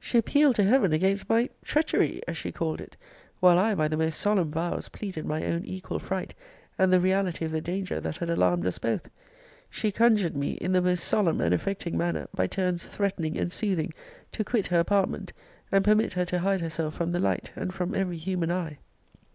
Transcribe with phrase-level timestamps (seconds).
[0.00, 2.96] She appealed to Heaven against my treachery, as she called it;
[3.40, 6.32] while I, by the most solemn vows, pleaded my own equal fright,
[6.78, 9.10] and the reality of the danger that had alarmed us both.
[9.68, 13.92] She conjured me, in the most solemn and affecting manner, by turns threatening and soothing,
[14.32, 15.34] to quit her apartment,
[15.70, 18.78] and permit her to hide herself from the light, and from every human eye.